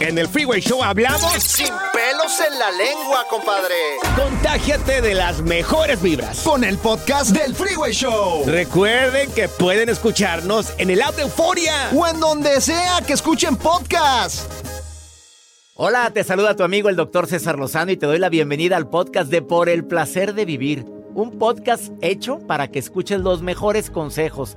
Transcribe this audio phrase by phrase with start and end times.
[0.00, 1.32] En el Freeway Show hablamos.
[1.42, 3.74] Sin pelos en la lengua, compadre.
[4.16, 6.40] Contágiate de las mejores vibras.
[6.44, 8.44] Con el podcast del Freeway Show.
[8.46, 11.90] Recuerden que pueden escucharnos en el app de Euforia.
[11.96, 14.48] O en donde sea que escuchen podcast.
[15.74, 18.88] Hola, te saluda tu amigo el doctor César Lozano y te doy la bienvenida al
[18.88, 20.86] podcast de Por el Placer de Vivir.
[21.14, 24.56] Un podcast hecho para que escuches los mejores consejos,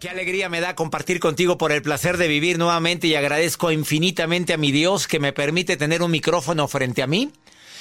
[0.00, 4.52] Qué alegría me da compartir contigo por el placer de vivir nuevamente y agradezco infinitamente
[4.52, 7.32] a mi Dios que me permite tener un micrófono frente a mí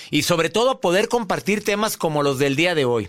[0.10, 3.08] y sobre todo poder compartir temas como los del día de hoy.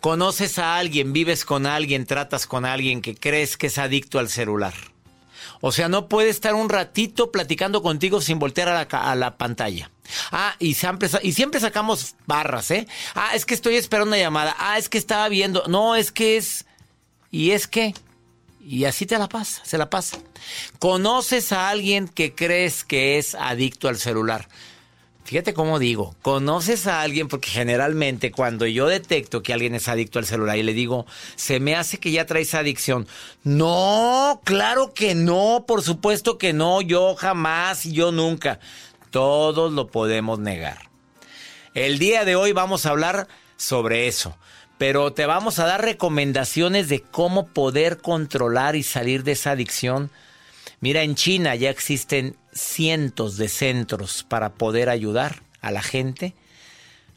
[0.00, 4.28] Conoces a alguien, vives con alguien, tratas con alguien que crees que es adicto al
[4.28, 4.74] celular.
[5.62, 9.90] O sea, no puede estar un ratito platicando contigo sin voltear a la, pantalla.
[10.32, 12.86] Ah, y siempre, y siempre sacamos barras, ¿eh?
[13.14, 14.54] Ah, es que estoy esperando una llamada.
[14.58, 15.64] Ah, es que estaba viendo.
[15.66, 16.66] No, es que es...
[17.30, 17.94] Y es que...
[18.66, 20.18] Y así te la pasa, se la pasa.
[20.78, 24.48] Conoces a alguien que crees que es adicto al celular.
[25.24, 30.18] Fíjate cómo digo, conoces a alguien porque generalmente cuando yo detecto que alguien es adicto
[30.18, 33.06] al celular y le digo, se me hace que ya traes adicción.
[33.42, 38.60] No, claro que no, por supuesto que no, yo jamás y yo nunca.
[39.10, 40.90] Todos lo podemos negar.
[41.72, 43.26] El día de hoy vamos a hablar
[43.56, 44.36] sobre eso,
[44.86, 50.10] pero te vamos a dar recomendaciones de cómo poder controlar y salir de esa adicción.
[50.80, 56.34] Mira, en China ya existen cientos de centros para poder ayudar a la gente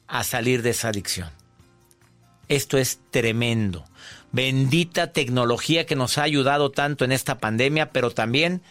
[0.08, 1.30] a salir de esa adicción.
[2.48, 3.84] Esto es tremendo.
[4.32, 8.62] Bendita tecnología que nos ha ayudado tanto en esta pandemia, pero también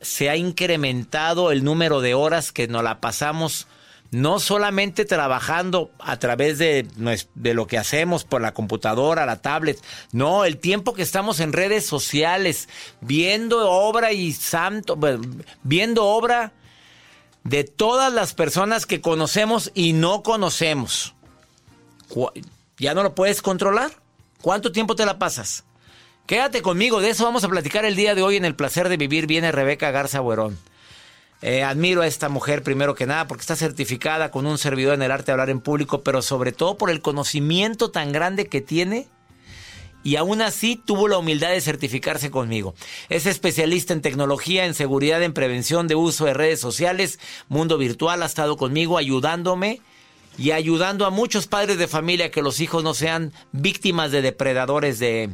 [0.00, 3.66] se ha incrementado el número de horas que nos la pasamos
[4.10, 6.86] no solamente trabajando a través de,
[7.34, 9.78] de lo que hacemos por la computadora, la tablet,
[10.12, 12.68] no, el tiempo que estamos en redes sociales,
[13.00, 14.98] viendo obra y santo,
[15.62, 16.52] viendo obra
[17.44, 21.14] de todas las personas que conocemos y no conocemos.
[22.78, 23.90] ¿Ya no lo puedes controlar?
[24.40, 25.64] ¿Cuánto tiempo te la pasas?
[26.26, 28.96] Quédate conmigo, de eso vamos a platicar el día de hoy en El Placer de
[28.96, 29.26] Vivir.
[29.26, 30.58] Viene Rebeca Garza Buerón.
[31.40, 35.02] Eh, admiro a esta mujer primero que nada porque está certificada con un servidor en
[35.02, 38.60] el arte de hablar en público, pero sobre todo por el conocimiento tan grande que
[38.60, 39.06] tiene
[40.02, 42.74] y aún así tuvo la humildad de certificarse conmigo.
[43.08, 47.18] Es especialista en tecnología, en seguridad, en prevención de uso de redes sociales,
[47.48, 49.80] mundo virtual, ha estado conmigo ayudándome
[50.38, 54.98] y ayudando a muchos padres de familia que los hijos no sean víctimas de depredadores
[54.98, 55.30] de,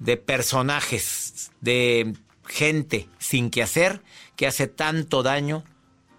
[0.00, 2.14] de personajes, de
[2.46, 4.02] gente sin que hacer,
[4.42, 5.62] que hace tanto daño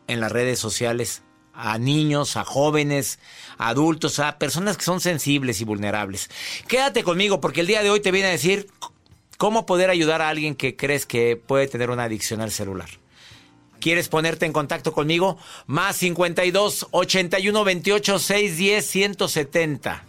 [0.08, 1.24] en las redes sociales
[1.54, 3.20] a niños, a jóvenes,
[3.58, 6.30] a adultos, a personas que son sensibles y vulnerables.
[6.70, 8.70] Quédate conmigo porque el día de hoy te viene a decir
[9.38, 12.88] cómo poder ayudar a alguien que crees que puede tener una adicción al celular.
[13.82, 15.38] ¿Quieres ponerte en contacto conmigo?
[15.68, 20.06] Más 52 81 28 610 170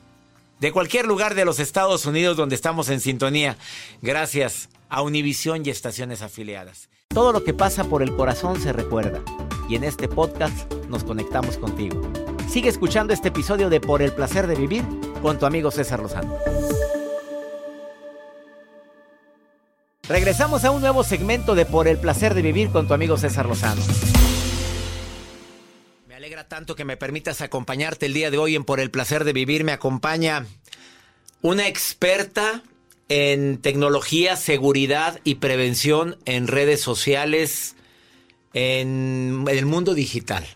[0.60, 3.58] de cualquier lugar de los Estados Unidos donde estamos en sintonía,
[4.02, 6.93] gracias a Univisión y estaciones afiliadas.
[7.08, 9.22] Todo lo que pasa por el corazón se recuerda
[9.68, 12.02] y en este podcast nos conectamos contigo.
[12.48, 14.82] Sigue escuchando este episodio de Por el placer de vivir
[15.22, 16.36] con tu amigo César Lozano.
[20.08, 23.46] Regresamos a un nuevo segmento de Por el placer de vivir con tu amigo César
[23.46, 23.80] Lozano.
[26.08, 29.22] Me alegra tanto que me permitas acompañarte el día de hoy en Por el placer
[29.22, 29.62] de vivir.
[29.62, 30.46] Me acompaña
[31.42, 32.62] una experta
[33.08, 37.76] en tecnología, seguridad y prevención en redes sociales
[38.52, 40.46] en el mundo digital.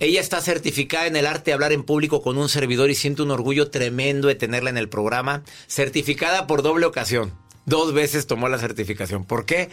[0.00, 3.24] Ella está certificada en el arte de hablar en público con un servidor y siento
[3.24, 5.42] un orgullo tremendo de tenerla en el programa.
[5.66, 7.32] Certificada por doble ocasión.
[7.66, 9.24] Dos veces tomó la certificación.
[9.24, 9.70] ¿Por qué?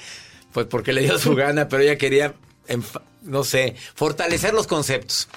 [0.52, 2.34] Pues porque le dio su gana, pero ella quería,
[3.26, 5.28] no sé, fortalecer los conceptos.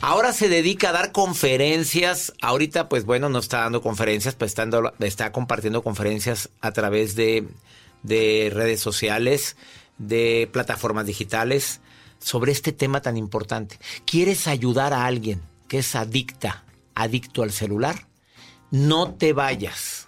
[0.00, 2.32] Ahora se dedica a dar conferencias.
[2.42, 4.54] Ahorita, pues bueno, no está dando conferencias, pues
[5.00, 7.46] está, compartiendo conferencias a través de
[8.52, 9.56] redes sociales,
[9.98, 11.80] de plataformas digitales
[12.18, 13.78] sobre este tema tan importante.
[14.04, 18.06] ¿Quieres ayudar a alguien que es adicta, adicto al celular?
[18.70, 20.05] No te vayas.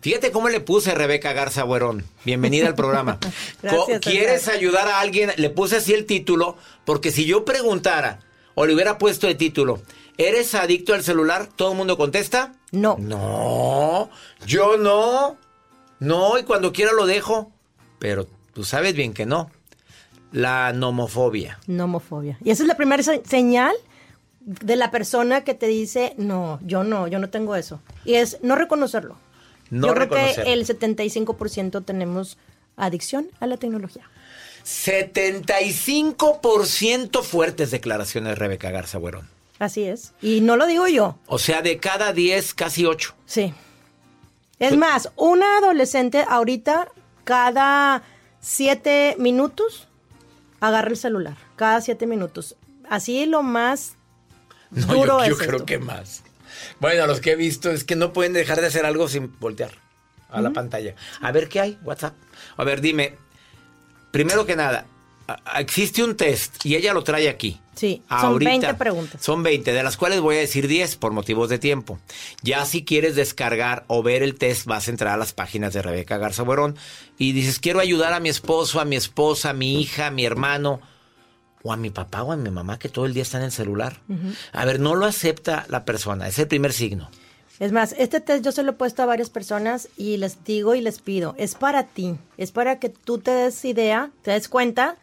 [0.00, 2.04] Fíjate cómo le puse a Rebeca Garza Buerón.
[2.24, 3.18] Bienvenida al programa.
[3.62, 5.32] Gracias, ¿Quieres ayudar a alguien?
[5.36, 8.20] Le puse así el título, porque si yo preguntara
[8.54, 9.82] o le hubiera puesto el título,
[10.16, 11.48] ¿eres adicto al celular?
[11.54, 12.54] ¿Todo el mundo contesta?
[12.72, 12.96] No.
[12.98, 14.10] No,
[14.46, 15.36] yo no.
[15.98, 17.50] No, y cuando quiera lo dejo.
[17.98, 19.50] Pero tú sabes bien que no.
[20.32, 21.58] La nomofobia.
[21.66, 22.38] Nomofobia.
[22.44, 23.74] Y esa es la primera señal
[24.46, 27.80] de la persona que te dice, no, yo no, yo no tengo eso.
[28.04, 29.16] Y es no reconocerlo.
[29.70, 32.38] No yo creo que el 75% tenemos
[32.76, 34.08] adicción a la tecnología.
[34.64, 39.28] 75% fuertes declaraciones, Rebeca Garza Buerón.
[39.58, 40.12] Así es.
[40.20, 41.16] Y no lo digo yo.
[41.26, 43.14] O sea, de cada 10, casi 8.
[43.24, 43.54] Sí.
[44.58, 46.88] Es más, una adolescente ahorita,
[47.24, 48.02] cada
[48.40, 49.88] 7 minutos,
[50.60, 51.36] agarra el celular.
[51.56, 52.56] Cada 7 minutos.
[52.88, 53.96] Así lo más
[54.70, 55.66] No, duro yo, yo es creo esto.
[55.66, 56.22] que más.
[56.80, 59.72] Bueno, los que he visto es que no pueden dejar de hacer algo sin voltear
[60.30, 60.94] a la pantalla.
[61.20, 62.14] A ver qué hay, WhatsApp.
[62.56, 63.14] A ver, dime,
[64.10, 64.86] primero que nada,
[65.56, 67.60] existe un test y ella lo trae aquí.
[67.74, 69.22] Sí, son 20 preguntas.
[69.22, 71.98] Son 20, de las cuales voy a decir 10 por motivos de tiempo.
[72.42, 75.82] Ya si quieres descargar o ver el test, vas a entrar a las páginas de
[75.82, 76.76] Rebeca Garza Buerón
[77.18, 80.24] y dices, quiero ayudar a mi esposo, a mi esposa, a mi hija, a mi
[80.24, 80.80] hermano,
[81.66, 83.52] o a mi papá o a mi mamá que todo el día están en el
[83.52, 84.00] celular.
[84.52, 87.10] A ver, no lo acepta la persona, es el primer signo.
[87.58, 90.74] Es más, este test yo se lo he puesto a varias personas y les digo
[90.74, 94.48] y les pido, es para ti, es para que tú te des idea, te des
[94.48, 94.96] cuenta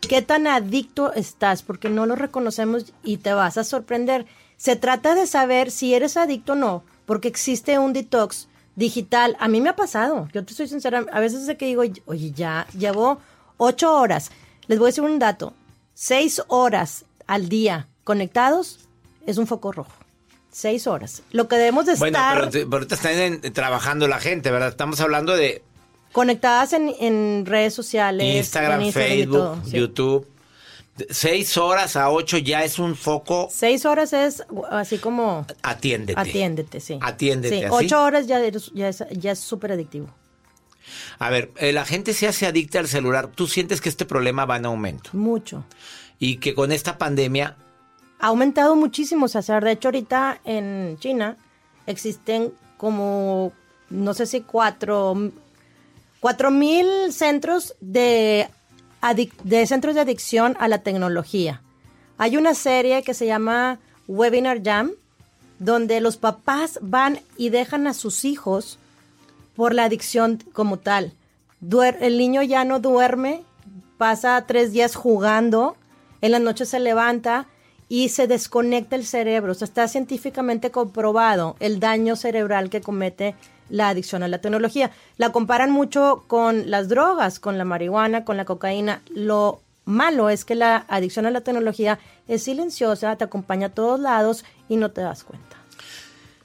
[0.00, 4.24] qué tan adicto estás, porque no lo reconocemos y te vas a sorprender.
[4.56, 9.36] Se trata de saber si eres adicto o no, porque existe un detox digital.
[9.40, 12.30] A mí me ha pasado, yo te soy sincera, a veces es que digo, oye,
[12.30, 13.18] ya llevo
[13.56, 14.30] ocho horas.
[14.68, 15.54] Les voy a decir un dato,
[15.98, 18.80] seis horas al día conectados
[19.26, 19.90] es un foco rojo.
[20.52, 21.22] Seis horas.
[21.32, 24.50] Lo que debemos de Bueno, estar pero, te- pero ahorita están en- trabajando la gente,
[24.50, 24.68] ¿verdad?
[24.68, 25.62] Estamos hablando de
[26.12, 28.36] conectadas en, en redes sociales.
[28.36, 29.76] Instagram, en Facebook, todo, sí.
[29.78, 30.28] YouTube.
[31.10, 36.18] Seis horas a ocho ya es un foco, Seis horas es así como atiéndete.
[36.20, 36.98] atiéndete, sí.
[37.02, 37.74] Atiéndete, Sí, ¿así?
[37.86, 40.08] ocho horas ya, eres- ya es ya es súper adictivo.
[41.18, 43.28] A ver, eh, la gente se hace adicta al celular.
[43.28, 45.10] ¿Tú sientes que este problema va en aumento?
[45.12, 45.64] Mucho.
[46.18, 47.56] Y que con esta pandemia,
[48.18, 49.62] Ha aumentado muchísimo, César.
[49.62, 51.36] De hecho, ahorita en China
[51.86, 53.52] existen como,
[53.90, 55.32] no sé si cuatro,
[56.20, 58.48] cuatro mil centros de,
[59.44, 61.62] de centros de adicción a la tecnología.
[62.18, 63.78] Hay una serie que se llama
[64.08, 64.92] Webinar Jam,
[65.58, 68.78] donde los papás van y dejan a sus hijos
[69.56, 71.12] por la adicción como tal.
[71.60, 73.42] Duer- el niño ya no duerme,
[73.98, 75.76] pasa tres días jugando,
[76.20, 77.46] en la noche se levanta
[77.88, 79.52] y se desconecta el cerebro.
[79.52, 83.34] O sea, está científicamente comprobado el daño cerebral que comete
[83.68, 84.90] la adicción a la tecnología.
[85.16, 89.02] La comparan mucho con las drogas, con la marihuana, con la cocaína.
[89.14, 91.98] Lo malo es que la adicción a la tecnología
[92.28, 95.56] es silenciosa, te acompaña a todos lados y no te das cuenta.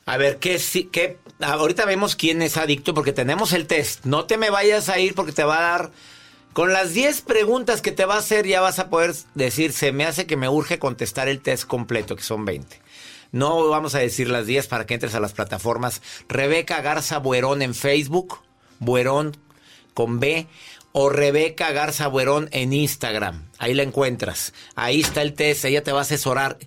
[0.06, 0.60] a ver, ¿qué,
[0.92, 1.18] qué?
[1.42, 4.06] Ahorita vemos quién es adicto porque tenemos el test.
[4.06, 5.92] No te me vayas a ir porque te va a dar...
[6.54, 9.94] Con las 10 preguntas que te va a hacer ya vas a poder decir, se
[9.94, 12.82] me hace que me urge contestar el test completo, que son 20.
[13.32, 16.02] No vamos a decir las 10 para que entres a las plataformas.
[16.28, 18.40] Rebeca Garza Buerón en Facebook,
[18.80, 19.38] Buerón
[19.94, 20.48] con B,
[20.92, 23.50] o Rebeca Garza Buerón en Instagram.
[23.58, 24.54] Ahí la encuentras.
[24.76, 26.58] Ahí está el test, ella te va a asesorar.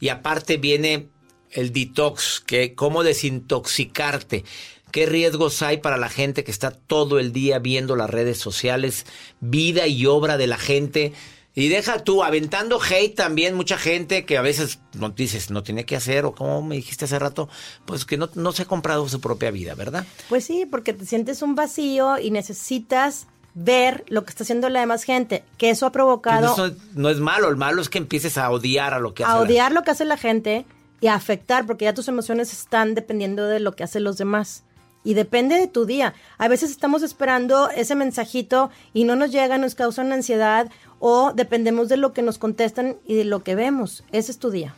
[0.00, 1.08] Y aparte viene
[1.52, 4.44] el detox, que cómo desintoxicarte.
[4.90, 9.06] ¿Qué riesgos hay para la gente que está todo el día viendo las redes sociales,
[9.40, 11.12] vida y obra de la gente?
[11.54, 15.84] Y deja tú, aventando hate también, mucha gente que a veces no dices, no tiene
[15.84, 17.48] que hacer, o como me dijiste hace rato,
[17.86, 20.04] pues que no, no se ha comprado su propia vida, ¿verdad?
[20.28, 24.80] Pues sí, porque te sientes un vacío y necesitas ver lo que está haciendo la
[24.80, 27.98] demás gente, que eso ha provocado Pues eso no es malo, el malo es que
[27.98, 30.64] empieces a odiar a lo que hace a la- odiar lo que hace la gente
[31.00, 34.64] y afectar, porque ya tus emociones están dependiendo de lo que hacen los demás.
[35.02, 36.12] Y depende de tu día.
[36.36, 41.32] A veces estamos esperando ese mensajito y no nos llega, nos causa una ansiedad o
[41.34, 44.04] dependemos de lo que nos contestan y de lo que vemos.
[44.12, 44.74] Ese es tu día.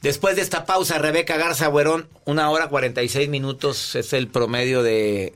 [0.00, 5.34] Después de esta pausa, Rebeca Garza Buerón, una hora 46 minutos es el promedio de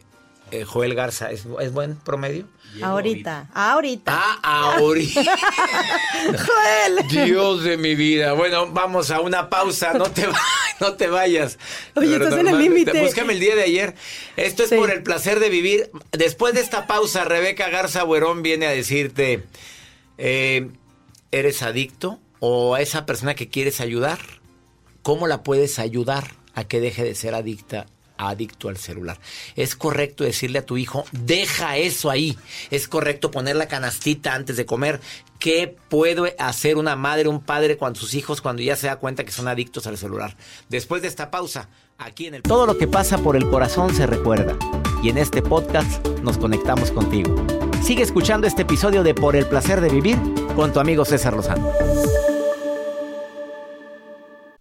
[0.50, 1.30] eh, Joel Garza.
[1.30, 2.46] ¿Es, es buen promedio?
[2.82, 4.12] ahorita, ahorita.
[4.14, 5.22] Ah, ahorita.
[6.24, 7.08] Joel.
[7.08, 8.32] Dios de mi vida.
[8.32, 9.92] Bueno, vamos a una pausa.
[9.94, 10.26] No te,
[10.80, 11.58] no te vayas.
[11.94, 13.00] Oye, Pero estás en el límite.
[13.02, 13.94] Búscame el día de ayer.
[14.36, 14.76] Esto es Sí.
[14.76, 15.90] por el placer de vivir.
[16.12, 19.44] Después de esta pausa, Rebeca Garza Buerón viene a decirte:
[20.18, 20.68] eh,
[21.32, 22.18] ¿eres adicto?
[22.38, 24.18] ¿O a esa persona que quieres ayudar?
[25.02, 27.86] ¿Cómo la puedes ayudar a que deje de ser adicta?
[28.28, 29.18] Adicto al celular.
[29.56, 32.38] Es correcto decirle a tu hijo, deja eso ahí.
[32.70, 35.00] Es correcto poner la canastita antes de comer.
[35.38, 39.24] ¿Qué puede hacer una madre, un padre con sus hijos cuando ya se da cuenta
[39.24, 40.36] que son adictos al celular?
[40.68, 42.42] Después de esta pausa, aquí en el...
[42.42, 44.56] Todo lo que pasa por el corazón se recuerda.
[45.02, 47.34] Y en este podcast nos conectamos contigo.
[47.82, 50.18] Sigue escuchando este episodio de Por el placer de vivir
[50.54, 51.72] con tu amigo César Lozano.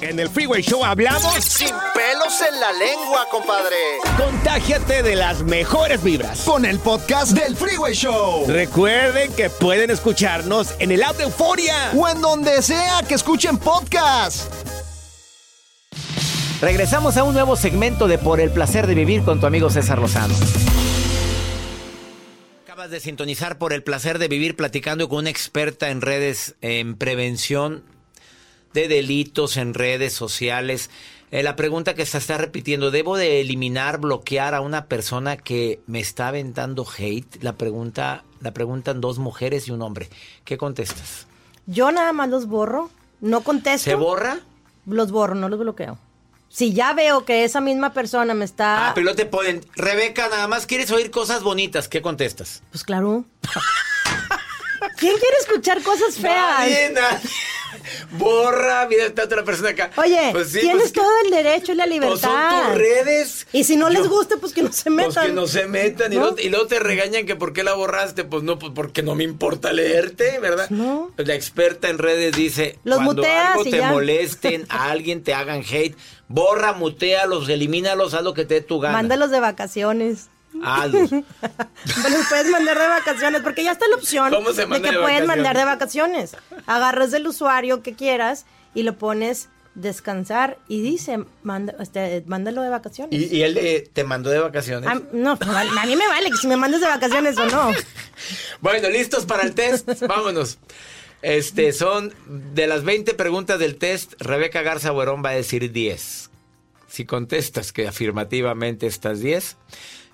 [0.00, 1.44] En el Freeway Show hablamos.
[1.44, 3.76] Sin pelos en la lengua, compadre.
[4.16, 6.40] Contágiate de las mejores vibras.
[6.40, 8.46] Con el podcast del Freeway Show.
[8.48, 11.92] Recuerden que pueden escucharnos en el app de Euforia.
[11.96, 14.52] O en donde sea que escuchen podcast.
[16.60, 19.98] Regresamos a un nuevo segmento de Por el placer de vivir con tu amigo César
[19.98, 20.34] Lozano.
[22.64, 26.96] Acabas de sintonizar por el placer de vivir platicando con una experta en redes en
[26.96, 27.84] prevención
[28.72, 30.90] de delitos en redes sociales.
[31.30, 35.80] Eh, la pregunta que se está repitiendo, ¿debo de eliminar, bloquear a una persona que
[35.86, 37.42] me está aventando hate?
[37.42, 40.10] La pregunta, la preguntan dos mujeres y un hombre.
[40.44, 41.26] ¿Qué contestas?
[41.66, 43.90] Yo nada más los borro, no contesto.
[43.90, 44.40] ¿Se borra?
[44.84, 45.98] Los borro, no los bloqueo.
[46.50, 48.88] Si ya veo que esa misma persona me está...
[48.88, 49.64] Ah, pero no te ponen.
[49.74, 51.88] Rebeca, nada más quieres oír cosas bonitas.
[51.88, 52.62] ¿Qué contestas?
[52.70, 53.24] Pues claro.
[54.98, 56.58] ¿Quién quiere escuchar cosas feas?
[56.58, 57.30] Nadie, nadie.
[58.12, 59.90] Borra, mira, está otra persona acá.
[59.96, 62.18] Oye, Pues sí, tienes pues que- todo el derecho y la pues libertad.
[62.20, 63.46] son tus redes.
[63.52, 65.12] Y si no les gusta, pues que no se metan.
[65.12, 67.74] Pues que no se metan y, luego, y luego te regañan que por qué la
[67.74, 68.24] borraste.
[68.24, 70.68] Pues no, pues porque no me importa leerte, ¿verdad?
[70.70, 71.10] No.
[71.16, 73.90] La experta en redes dice, Los cuando muteas algo te ya.
[73.90, 75.96] molesten, a alguien te hagan hate,
[76.28, 78.92] borra, mutealos, elimínalos, haz lo que te dé tu gana.
[78.94, 80.28] Mándalos de vacaciones.
[80.62, 81.10] Hazlos.
[81.12, 84.98] Los puedes mandar de vacaciones porque ya está la opción ¿Cómo se de que de
[84.98, 86.36] puedes mandar de vacaciones.
[86.66, 88.44] Agarras del usuario que quieras
[88.74, 93.18] y lo pones descansar y dice, manda, este, mándalo de vacaciones.
[93.18, 94.88] ¿Y, y él eh, te mandó de vacaciones?
[94.88, 97.46] A, no, me vale- a mí me vale que si me mandas de vacaciones o
[97.46, 97.70] no.
[98.60, 99.88] Bueno, listos para el test.
[100.06, 100.58] Vámonos.
[101.22, 102.12] Este, son
[102.54, 106.30] de las 20 preguntas del test, Rebeca Garza Buerón va a decir 10.
[106.88, 109.56] Si contestas que afirmativamente estas 10,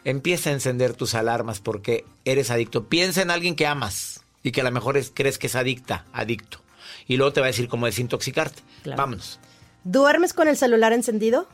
[0.05, 2.88] empieza a encender tus alarmas porque eres adicto.
[2.88, 6.07] Piensa en alguien que amas y que a lo mejor es- crees que es adicta,
[6.12, 6.61] adicto.
[7.07, 8.62] Y luego te va a decir cómo desintoxicarte.
[8.83, 8.99] Claro.
[8.99, 9.40] Vámonos.
[9.85, 11.49] ¿Duermes con el celular encendido?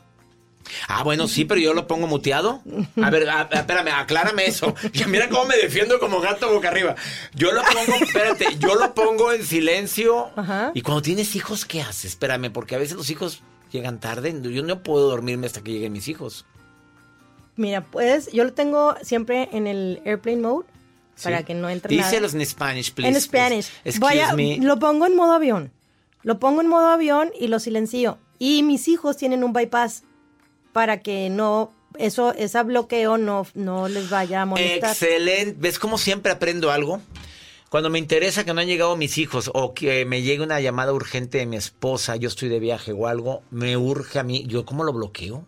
[0.87, 2.61] Ah, bueno, sí, pero yo lo pongo muteado.
[3.01, 4.73] A ver, a- a- espérame, aclárame eso.
[4.93, 6.95] Ya mira cómo me defiendo como gato boca arriba.
[7.35, 10.31] Yo lo pongo, espérate, yo lo pongo en silencio.
[10.35, 10.71] Ajá.
[10.73, 12.05] Y cuando tienes hijos, ¿qué haces?
[12.11, 14.35] Espérame, porque a veces los hijos llegan tarde.
[14.41, 16.45] Yo no puedo dormirme hasta que lleguen mis hijos.
[17.57, 20.65] Mira, puedes, yo lo tengo siempre en el airplane mode
[21.23, 22.09] para que no entre nada.
[22.09, 23.15] Díselos en Spanish, please.
[23.15, 23.69] en Spanish.
[23.83, 23.99] please.
[23.99, 24.57] Voy Excuse a- me.
[24.57, 25.71] Lo pongo en modo avión.
[26.23, 28.17] Lo pongo en modo avión y lo silencio.
[28.39, 30.03] Y mis hijos tienen un bypass
[30.73, 34.91] para que no eso, ese bloqueo no, no les vaya a molestar.
[34.91, 35.55] Excelente.
[35.57, 36.99] ¿Ves cómo siempre aprendo algo?
[37.69, 40.91] Cuando me interesa que no han llegado mis hijos o que me llegue una llamada
[40.93, 44.43] urgente de mi esposa, yo estoy de viaje o algo, me urge a mí.
[44.47, 45.45] ¿Yo cómo lo bloqueo?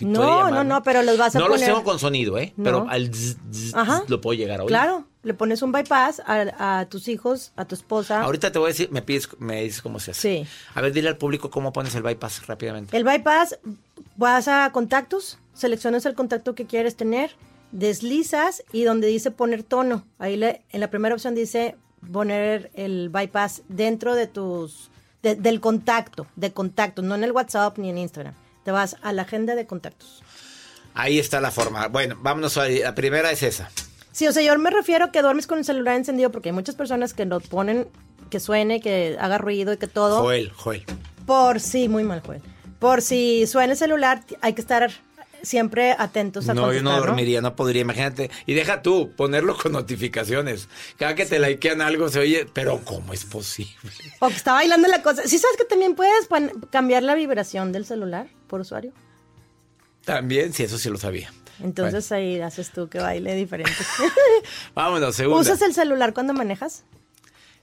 [0.00, 1.60] Si no, no, no, pero los vas a No poner.
[1.60, 2.52] los tengo con sonido, ¿eh?
[2.56, 2.64] No.
[2.64, 4.02] Pero al zzz, zzz, Ajá.
[4.08, 4.68] lo puedo llegar a oír.
[4.68, 8.22] Claro, le pones un bypass a, a tus hijos, a tu esposa.
[8.22, 10.20] Ahorita te voy a decir, me pides, me dices cómo se hace.
[10.44, 10.48] Sí.
[10.74, 12.96] A ver, dile al público cómo pones el bypass rápidamente.
[12.96, 13.58] El bypass,
[14.16, 17.32] vas a contactos, seleccionas el contacto que quieres tener,
[17.72, 21.76] deslizas y donde dice poner tono, ahí le- en la primera opción dice
[22.12, 24.90] poner el bypass dentro de tus,
[25.22, 28.34] de- del contacto, de contactos, no en el WhatsApp ni en Instagram.
[28.70, 30.22] Te vas a la agenda de contactos.
[30.94, 31.88] Ahí está la forma.
[31.88, 33.68] Bueno, vámonos a la primera es esa.
[34.12, 36.52] Sí, o sea, yo me refiero a que duermes con el celular encendido porque hay
[36.52, 37.88] muchas personas que lo ponen,
[38.30, 40.20] que suene, que haga ruido y que todo.
[40.20, 40.84] Joel, Joel.
[41.26, 42.42] Por sí, muy mal, Joel.
[42.78, 44.88] Por si suena el celular, hay que estar
[45.42, 48.30] siempre atentos a No, yo no dormiría, no podría, imagínate.
[48.46, 50.68] Y deja tú, ponerlo con notificaciones.
[50.98, 53.72] Cada que te likean algo se oye, pero ¿cómo es posible?
[54.20, 55.22] O que está bailando la cosa.
[55.26, 56.28] ¿Sí sabes que también puedes
[56.70, 58.92] cambiar la vibración del celular por usuario?
[60.04, 61.32] También, sí, eso sí lo sabía.
[61.62, 63.72] Entonces ahí haces tú que baile diferente.
[64.74, 65.40] Vámonos, segunda.
[65.42, 66.84] ¿Usas el celular cuando manejas?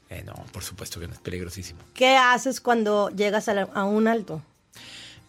[0.10, 1.80] Eh, no, por supuesto que no, es peligrosísimo.
[1.94, 4.42] ¿Qué haces cuando llegas a, la- a un alto?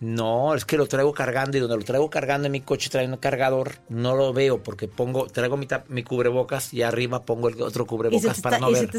[0.00, 3.06] No, es que lo traigo cargando y donde lo traigo cargando en mi coche trae
[3.08, 7.60] un cargador, no lo veo porque pongo, traigo mi, mi cubrebocas y arriba pongo el
[7.60, 8.90] otro cubrebocas para está- no ver.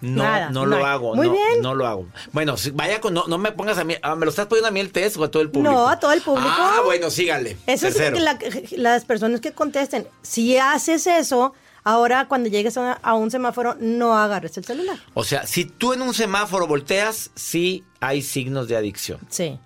[0.00, 1.14] No, nada, no lo hago.
[1.14, 1.62] Muy no, bien.
[1.62, 2.06] No lo hago.
[2.32, 4.68] Bueno, si- vaya con, no, no me pongas a mí, ah, ¿me lo estás poniendo
[4.68, 5.72] a mí el test o a todo el público?
[5.72, 6.48] No, a todo el público.
[6.50, 7.56] Ah, bueno, sígale.
[7.66, 8.38] Eso es que la-
[8.72, 10.08] las personas que contesten.
[10.22, 14.98] Si haces eso, ahora cuando llegues a, a un semáforo, no agarres el celular.
[15.14, 19.20] O sea, si tú en un semáforo volteas, sí hay signos de adicción.
[19.28, 19.58] Sí.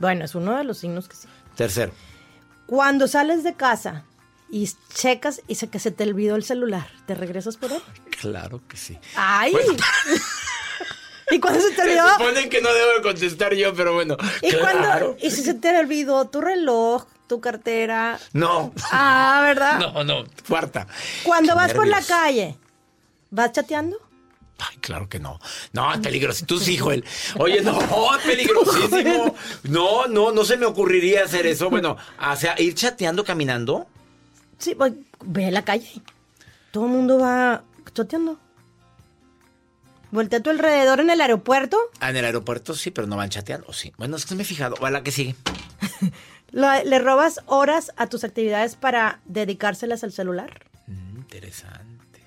[0.00, 1.28] Bueno, es uno de los signos que sí.
[1.54, 1.92] Tercero.
[2.66, 4.04] Cuando sales de casa
[4.50, 7.82] y checas y se, que se te olvidó el celular, ¿te regresas por él?
[8.20, 8.98] Claro que sí.
[9.14, 9.52] ¡Ay!
[9.52, 9.74] Bueno.
[11.30, 12.08] ¿Y cuando se te Se olvidó?
[12.14, 14.16] supone que no debo de contestar yo, pero bueno.
[14.42, 14.60] ¿Y, claro.
[14.60, 18.18] cuando, ¿Y si se te olvidó tu reloj, tu cartera?
[18.32, 18.72] No.
[18.90, 19.78] Ah, ¿verdad?
[19.78, 20.24] No, no.
[20.48, 20.88] Cuarta.
[21.22, 22.56] Cuando Qué vas por la calle,
[23.30, 23.96] ¿vas chateando?
[24.60, 25.40] Ay, claro que no.
[25.72, 26.44] No, es peligroso.
[26.46, 27.04] Tú sí, Joel.
[27.38, 27.80] Oye, no,
[28.16, 29.34] es peligrosísimo.
[29.64, 31.70] No, no, no se me ocurriría hacer eso.
[31.70, 33.86] Bueno, o sea, ir chateando, caminando.
[34.58, 34.92] Sí, pues,
[35.24, 35.90] ve a la calle.
[36.70, 38.38] Todo el mundo va chateando.
[40.10, 41.78] Voltea a tu alrededor en el aeropuerto.
[42.00, 43.72] Ah, en el aeropuerto sí, pero no van chateando.
[43.72, 43.92] Sí.
[43.96, 44.84] Bueno, es que me he fijado.
[44.84, 45.36] ¿A la que sigue?
[46.52, 50.66] Le robas horas a tus actividades para dedicárselas al celular.
[50.88, 52.20] Mm, interesante.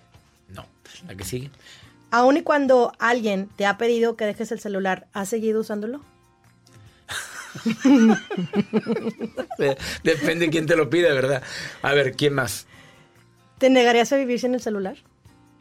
[0.47, 0.65] No.
[1.07, 1.51] ¿La que sigue?
[2.13, 6.02] Aun y cuando alguien te ha pedido que dejes el celular, ¿has seguido usándolo?
[10.04, 11.41] Depende de quién te lo pide, ¿verdad?
[11.82, 12.67] A ver, ¿quién más?
[13.58, 14.97] ¿Te negarías a vivir sin el celular?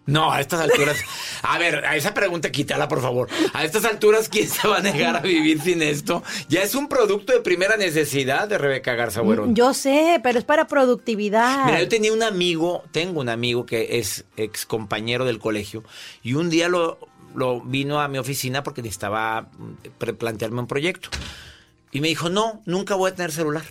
[0.04, 0.96] No, a estas alturas.
[1.42, 3.28] A ver, a esa pregunta quítala, por favor.
[3.52, 6.24] A estas alturas, ¿quién se va a negar a vivir sin esto?
[6.48, 9.54] Ya es un producto de primera necesidad de Rebeca Garza Buerón.
[9.54, 11.66] Yo sé, pero es para productividad.
[11.66, 15.84] Mira, yo tenía un amigo, tengo un amigo que es ex compañero del colegio,
[16.22, 16.98] y un día lo,
[17.34, 21.10] lo vino a mi oficina porque necesitaba mm, plantearme un proyecto.
[21.92, 23.64] Y me dijo, no, nunca voy a tener celular.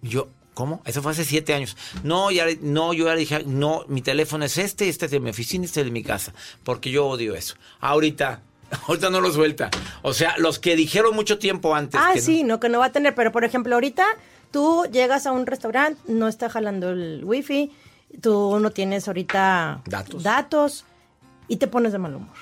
[0.00, 0.80] Y yo, ¿cómo?
[0.84, 1.76] Eso fue hace siete años.
[2.02, 5.30] No, ya, no, yo ya dije, no, mi teléfono es este, este es de mi
[5.30, 7.54] oficina, este es de mi casa, porque yo odio eso.
[7.80, 8.40] Ahorita,
[8.88, 9.70] ahorita no lo suelta.
[10.02, 12.00] O sea, los que dijeron mucho tiempo antes.
[12.02, 14.06] Ah, que no- sí, no, que no va a tener, pero por ejemplo, ahorita
[14.50, 17.72] tú llegas a un restaurante, no está jalando el wifi,
[18.20, 20.22] tú no tienes ahorita Datos.
[20.22, 20.84] datos
[21.48, 22.36] y te pones de mal humor.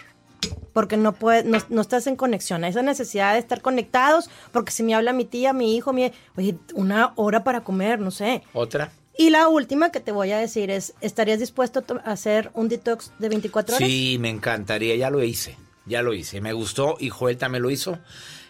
[0.73, 2.65] Porque no, puedes, no, no estás en conexión.
[2.65, 6.11] Hay esa necesidad de estar conectados, porque si me habla mi tía, mi hijo, mi...
[6.37, 8.43] Oye, una hora para comer, no sé.
[8.55, 8.91] Otra.
[9.19, 12.69] Y la última que te voy a decir es, ¿estarías dispuesto a a hacer un
[12.71, 13.87] detox de 24 horas?
[13.89, 17.71] Sí, me encantaría, ya lo hice, ya lo hice, me gustó y Joel también lo
[17.71, 17.99] hizo,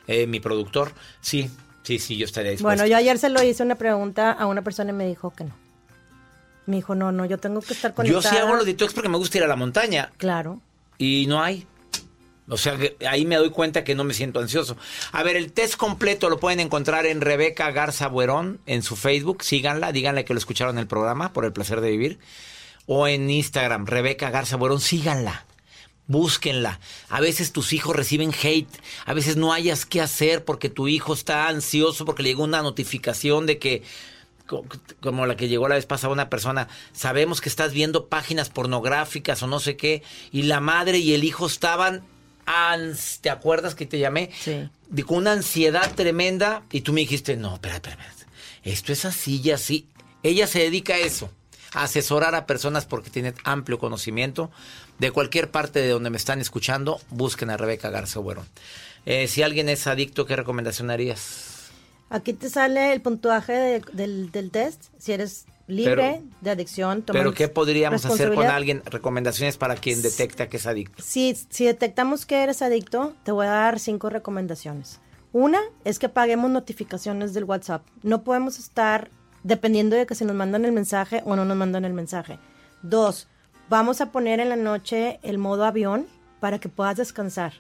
[0.06, 1.50] eh, mi productor, sí,
[1.82, 2.80] sí, sí, yo estaría dispuesto.
[2.80, 5.42] Bueno, yo ayer se lo hice una pregunta a una persona y me dijo que
[5.44, 5.54] no.
[6.66, 8.30] Me dijo, no, no, yo tengo que estar Yo conectada.
[8.30, 10.60] sí hago los detox porque me gusta ir a la montaña Claro.
[10.96, 11.66] y no hay.
[12.48, 12.76] O sea,
[13.08, 14.76] ahí me doy cuenta que no me siento ansioso.
[15.12, 19.44] A ver, el test completo lo pueden encontrar en Rebeca Garza Buerón en su Facebook.
[19.44, 22.18] Síganla, díganle que lo escucharon en el programa por el placer de vivir.
[22.86, 25.46] O en Instagram, Rebeca Garza Buerón, síganla.
[26.08, 26.80] Búsquenla.
[27.08, 28.68] A veces tus hijos reciben hate.
[29.06, 32.60] A veces no hayas qué hacer porque tu hijo está ansioso porque le llegó una
[32.60, 33.82] notificación de que
[34.46, 34.66] co-
[35.00, 39.42] como la que llegó la vez pasada una persona, sabemos que estás viendo páginas pornográficas
[39.44, 40.02] o no sé qué,
[40.32, 42.02] y la madre y el hijo estaban,
[42.46, 44.30] ans- ¿te acuerdas que te llamé?
[44.38, 44.68] Sí.
[44.88, 48.12] De- con una ansiedad tremenda, y tú me dijiste, no, espera, espera, espera.
[48.64, 49.86] esto es así y así.
[50.22, 51.30] Ella se dedica a eso,
[51.72, 54.50] a asesorar a personas porque tiene amplio conocimiento.
[54.98, 58.46] De cualquier parte de donde me están escuchando, busquen a Rebeca Garza Buerón.
[59.04, 61.70] Eh, si alguien es adicto, ¿qué recomendación harías?
[62.08, 64.80] Aquí te sale el puntuaje de- del, del test.
[64.98, 68.82] Si eres libre Pero- de adicción, Pero ¿qué podríamos hacer con alguien?
[68.84, 71.02] Recomendaciones para quien detecta que es adicto.
[71.02, 75.00] Si, si detectamos que eres adicto, te voy a dar cinco recomendaciones.
[75.32, 77.86] Una es que paguemos notificaciones del WhatsApp.
[78.02, 79.10] No podemos estar
[79.44, 82.38] dependiendo de que si nos mandan el mensaje o no nos mandan el mensaje.
[82.82, 83.28] Dos,
[83.68, 86.06] vamos a poner en la noche el modo avión
[86.40, 87.54] para que puedas descansar.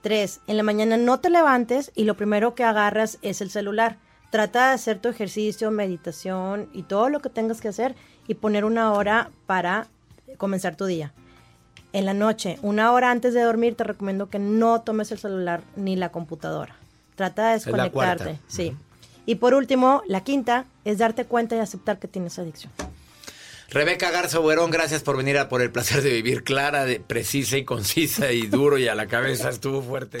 [0.00, 3.98] Tres, en la mañana no te levantes y lo primero que agarras es el celular.
[4.32, 7.94] Trata de hacer tu ejercicio, meditación y todo lo que tengas que hacer
[8.26, 9.88] y poner una hora para
[10.38, 11.12] comenzar tu día.
[11.92, 15.60] En la noche, una hora antes de dormir, te recomiendo que no tomes el celular
[15.76, 16.74] ni la computadora.
[17.14, 18.38] Trata de la desconectarte.
[18.48, 18.74] Sí.
[19.26, 22.72] Y por último, la quinta es darte cuenta y aceptar que tienes adicción.
[23.68, 27.58] Rebeca Garza Buerón, gracias por venir a por el placer de vivir clara, de, precisa
[27.58, 30.20] y concisa y duro y a la cabeza estuvo fuerte.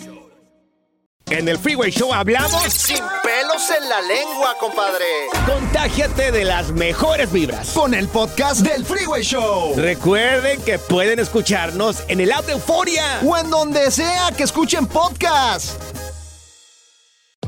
[1.31, 5.05] En el Freeway Show hablamos Sin pelos en la lengua, compadre.
[5.45, 7.69] Contágiate de las mejores vibras.
[7.69, 9.73] Con el podcast del Freeway Show.
[9.77, 13.21] Recuerden que pueden escucharnos en el app de Euforia.
[13.25, 16.00] O en donde sea que escuchen podcast.